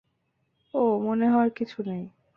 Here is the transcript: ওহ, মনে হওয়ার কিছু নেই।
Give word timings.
ওহ, 0.73 0.93
মনে 1.03 1.25
হওয়ার 1.29 1.49
কিছু 1.49 1.77
নেই। 1.83 2.03